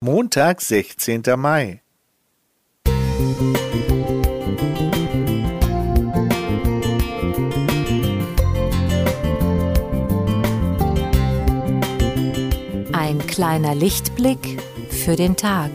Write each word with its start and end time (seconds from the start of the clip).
Montag, 0.00 0.60
16. 0.60 1.22
Mai. 1.36 1.82
Ein 12.92 13.18
kleiner 13.26 13.74
Lichtblick 13.74 14.62
für 14.88 15.16
den 15.16 15.34
Tag. 15.34 15.72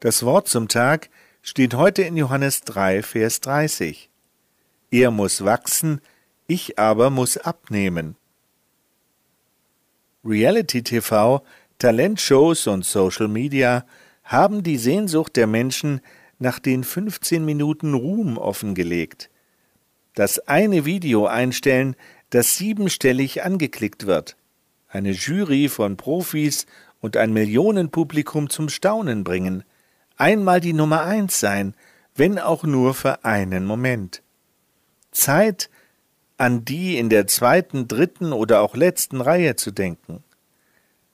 Das 0.00 0.22
Wort 0.22 0.48
zum 0.48 0.68
Tag 0.68 1.10
steht 1.42 1.74
heute 1.74 2.00
in 2.00 2.16
Johannes 2.16 2.62
3, 2.62 3.02
Vers 3.02 3.42
30. 3.42 4.08
Er 4.90 5.10
muss 5.10 5.44
wachsen, 5.44 6.00
ich 6.46 6.78
aber 6.78 7.10
muss 7.10 7.36
abnehmen. 7.36 8.16
Reality 10.24 10.82
TV, 10.82 11.44
Talentshows 11.78 12.66
und 12.66 12.86
Social 12.86 13.28
Media 13.28 13.84
haben 14.24 14.62
die 14.62 14.78
Sehnsucht 14.78 15.36
der 15.36 15.46
Menschen 15.46 16.00
nach 16.38 16.60
den 16.60 16.82
15 16.82 17.44
Minuten 17.44 17.92
Ruhm 17.92 18.38
offengelegt. 18.38 19.28
Das 20.14 20.38
eine 20.48 20.86
Video 20.86 21.26
einstellen, 21.26 21.94
das 22.30 22.56
siebenstellig 22.56 23.44
angeklickt 23.44 24.06
wird. 24.06 24.38
Eine 24.88 25.10
Jury 25.10 25.68
von 25.68 25.98
Profis 25.98 26.64
und 27.00 27.18
ein 27.18 27.34
Millionenpublikum 27.34 28.48
zum 28.48 28.70
Staunen 28.70 29.24
bringen– 29.24 29.62
einmal 30.20 30.60
die 30.60 30.72
Nummer 30.72 31.02
eins 31.02 31.40
sein, 31.40 31.74
wenn 32.14 32.38
auch 32.38 32.62
nur 32.62 32.94
für 32.94 33.24
einen 33.24 33.64
Moment. 33.64 34.22
Zeit, 35.10 35.70
an 36.36 36.64
die 36.64 36.98
in 36.98 37.08
der 37.08 37.26
zweiten, 37.26 37.88
dritten 37.88 38.32
oder 38.32 38.60
auch 38.60 38.76
letzten 38.76 39.20
Reihe 39.20 39.56
zu 39.56 39.70
denken. 39.70 40.22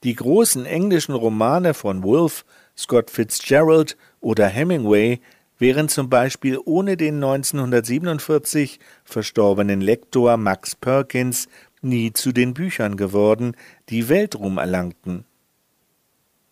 Die 0.02 0.14
großen 0.14 0.66
englischen 0.66 1.14
Romane 1.14 1.74
von 1.74 2.02
Wolfe, 2.02 2.44
Scott 2.76 3.10
Fitzgerald 3.10 3.96
oder 4.20 4.46
Hemingway 4.46 5.20
wären 5.58 5.88
zum 5.88 6.10
Beispiel 6.10 6.58
ohne 6.64 6.96
den 6.96 7.16
1947 7.16 8.78
verstorbenen 9.04 9.80
Lektor 9.80 10.36
Max 10.36 10.76
Perkins 10.76 11.48
nie 11.80 12.12
zu 12.12 12.32
den 12.32 12.54
Büchern 12.54 12.96
geworden, 12.96 13.56
die 13.88 14.08
Weltruhm 14.08 14.58
erlangten. 14.58 15.24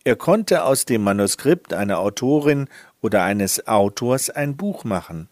Er 0.05 0.15
konnte 0.15 0.63
aus 0.63 0.85
dem 0.85 1.01
Manuskript 1.01 1.73
einer 1.73 1.97
Autorin 1.97 2.69
oder 3.01 3.23
eines 3.23 3.67
Autors 3.67 4.29
ein 4.29 4.55
Buch 4.55 4.83
machen. 4.83 5.29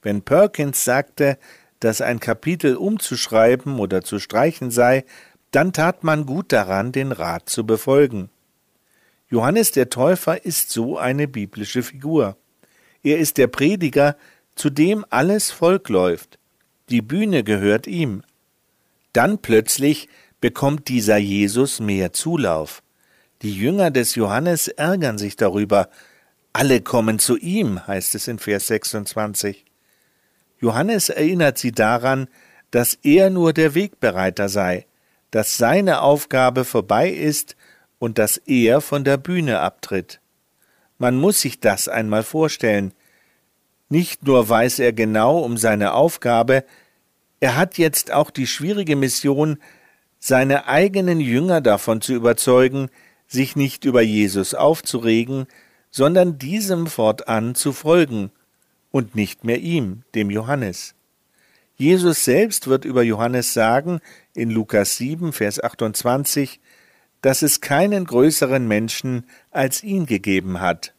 Wenn 0.00 0.22
Perkins 0.22 0.84
sagte, 0.84 1.38
dass 1.80 2.00
ein 2.00 2.18
Kapitel 2.18 2.76
umzuschreiben 2.76 3.78
oder 3.78 4.00
zu 4.00 4.18
streichen 4.18 4.70
sei, 4.70 5.04
dann 5.50 5.74
tat 5.74 6.02
man 6.02 6.24
gut 6.24 6.50
daran, 6.50 6.92
den 6.92 7.12
Rat 7.12 7.50
zu 7.50 7.66
befolgen. 7.66 8.30
Johannes 9.28 9.72
der 9.72 9.90
Täufer 9.90 10.46
ist 10.46 10.70
so 10.70 10.96
eine 10.96 11.28
biblische 11.28 11.82
Figur. 11.82 12.38
Er 13.02 13.18
ist 13.18 13.36
der 13.36 13.48
Prediger, 13.48 14.16
zu 14.54 14.70
dem 14.70 15.04
alles 15.10 15.50
Volk 15.50 15.90
läuft. 15.90 16.38
Die 16.88 17.02
Bühne 17.02 17.44
gehört 17.44 17.86
ihm. 17.86 18.22
Dann 19.12 19.42
plötzlich 19.42 20.08
bekommt 20.40 20.88
dieser 20.88 21.18
Jesus 21.18 21.80
mehr 21.80 22.14
Zulauf. 22.14 22.82
Die 23.42 23.54
Jünger 23.54 23.90
des 23.90 24.14
Johannes 24.14 24.68
ärgern 24.68 25.18
sich 25.18 25.36
darüber. 25.36 25.88
Alle 26.52 26.80
kommen 26.80 27.18
zu 27.18 27.36
ihm, 27.36 27.86
heißt 27.86 28.14
es 28.14 28.28
in 28.28 28.38
Vers 28.38 28.68
26. 28.68 29.64
Johannes 30.58 31.10
erinnert 31.10 31.58
sie 31.58 31.72
daran, 31.72 32.28
dass 32.70 32.94
er 33.02 33.30
nur 33.30 33.52
der 33.52 33.74
Wegbereiter 33.74 34.48
sei, 34.48 34.86
dass 35.30 35.58
seine 35.58 36.00
Aufgabe 36.00 36.64
vorbei 36.64 37.10
ist 37.10 37.56
und 37.98 38.18
dass 38.18 38.38
er 38.38 38.80
von 38.80 39.04
der 39.04 39.18
Bühne 39.18 39.60
abtritt. 39.60 40.20
Man 40.98 41.16
muss 41.16 41.42
sich 41.42 41.60
das 41.60 41.88
einmal 41.88 42.22
vorstellen. 42.22 42.94
Nicht 43.88 44.24
nur 44.26 44.48
weiß 44.48 44.78
er 44.78 44.92
genau 44.92 45.38
um 45.38 45.58
seine 45.58 45.92
Aufgabe, 45.92 46.64
er 47.38 47.56
hat 47.56 47.76
jetzt 47.76 48.12
auch 48.12 48.30
die 48.30 48.46
schwierige 48.46 48.96
Mission, 48.96 49.58
seine 50.18 50.66
eigenen 50.66 51.20
Jünger 51.20 51.60
davon 51.60 52.00
zu 52.00 52.14
überzeugen, 52.14 52.88
sich 53.26 53.56
nicht 53.56 53.84
über 53.84 54.02
Jesus 54.02 54.54
aufzuregen, 54.54 55.46
sondern 55.90 56.38
diesem 56.38 56.86
fortan 56.86 57.54
zu 57.54 57.72
folgen 57.72 58.30
und 58.90 59.14
nicht 59.14 59.44
mehr 59.44 59.58
ihm, 59.58 60.02
dem 60.14 60.30
Johannes. 60.30 60.94
Jesus 61.76 62.24
selbst 62.24 62.68
wird 62.68 62.84
über 62.84 63.02
Johannes 63.02 63.52
sagen, 63.52 64.00
in 64.34 64.50
Lukas 64.50 64.96
7, 64.96 65.32
Vers 65.32 65.62
28, 65.62 66.60
dass 67.20 67.42
es 67.42 67.60
keinen 67.60 68.04
größeren 68.04 68.66
Menschen 68.66 69.26
als 69.50 69.82
ihn 69.82 70.06
gegeben 70.06 70.60
hat. 70.60 70.94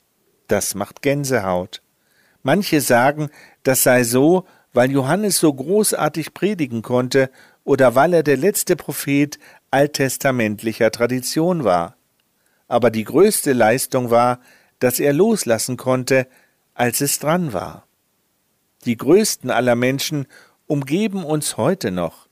Das 0.48 0.76
macht 0.76 1.02
Gänsehaut. 1.02 1.82
Manche 2.44 2.82
sagen, 2.82 3.30
das 3.64 3.84
sei 3.84 4.04
so, 4.04 4.46
weil 4.74 4.92
Johannes 4.92 5.40
so 5.40 5.52
großartig 5.52 6.34
predigen 6.34 6.82
konnte 6.82 7.32
oder 7.64 7.96
weil 7.96 8.14
er 8.14 8.24
der 8.24 8.38
letzte 8.38 8.76
Prophet 8.76 9.40
alttestamentlicher 9.72 10.92
Tradition 10.92 11.64
war 11.64 11.98
aber 12.68 12.92
die 12.92 13.04
größte 13.04 13.54
Leistung 13.54 14.10
war, 14.10 14.40
dass 14.80 15.00
er 15.00 15.14
loslassen 15.14 15.78
konnte, 15.78 16.28
als 16.74 17.02
es 17.02 17.20
dran 17.20 17.54
war. 17.54 17.88
Die 18.86 18.98
größten 18.98 19.50
aller 19.50 19.76
Menschen 19.76 20.28
umgeben 20.68 21.24
uns 21.24 21.58
heute 21.58 21.92
noch. 21.92 22.28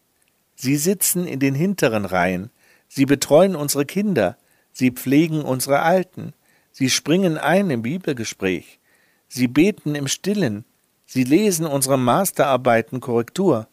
Sie 0.55 0.77
sitzen 0.77 1.25
in 1.25 1.39
den 1.39 1.55
hinteren 1.55 2.05
Reihen, 2.05 2.51
sie 2.87 3.05
betreuen 3.05 3.55
unsere 3.55 3.85
Kinder, 3.85 4.37
sie 4.71 4.91
pflegen 4.91 5.41
unsere 5.41 5.81
Alten, 5.81 6.33
sie 6.71 6.89
springen 6.89 7.37
ein 7.37 7.69
im 7.69 7.81
Bibelgespräch, 7.81 8.79
sie 9.27 9.47
beten 9.47 9.95
im 9.95 10.07
Stillen, 10.07 10.65
sie 11.05 11.23
lesen 11.23 11.65
unsere 11.65 11.97
Masterarbeiten 11.97 12.99
Korrektur. 12.99 13.67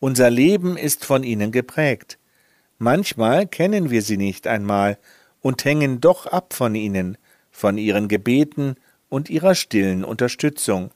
Unser 0.00 0.30
Leben 0.30 0.76
ist 0.76 1.04
von 1.04 1.22
ihnen 1.22 1.52
geprägt. 1.52 2.18
Manchmal 2.78 3.46
kennen 3.46 3.90
wir 3.90 4.02
sie 4.02 4.16
nicht 4.16 4.48
einmal 4.48 4.98
und 5.42 5.64
hängen 5.64 6.00
doch 6.00 6.26
ab 6.26 6.54
von 6.54 6.74
ihnen, 6.74 7.18
von 7.50 7.76
ihren 7.76 8.08
Gebeten 8.08 8.76
und 9.08 9.28
ihrer 9.28 9.54
stillen 9.54 10.04
Unterstützung. 10.04 10.90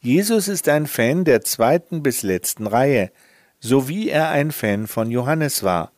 Jesus 0.00 0.48
ist 0.48 0.68
ein 0.68 0.86
Fan 0.86 1.24
der 1.24 1.42
zweiten 1.42 2.02
bis 2.02 2.22
letzten 2.22 2.66
Reihe, 2.66 3.10
so 3.60 3.88
wie 3.88 4.10
er 4.10 4.28
ein 4.28 4.50
Fan 4.50 4.86
von 4.86 5.10
Johannes 5.10 5.62
war, 5.62 5.92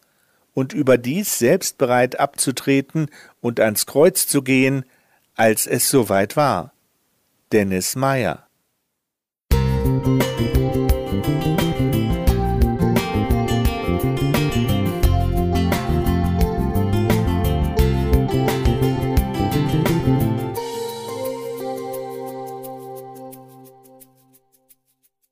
und 0.53 0.73
überdies 0.73 1.39
selbst 1.39 1.79
bereit 1.79 2.21
abzutreten 2.21 3.09
und 3.41 3.59
ans 3.59 3.87
Kreuz 3.87 4.29
zu 4.29 4.43
gehen, 4.43 4.85
als 5.35 5.67
es 5.67 5.89
soweit 5.89 6.37
war. 6.37 6.73
Dennis 7.51 7.97
Meyer 7.97 8.47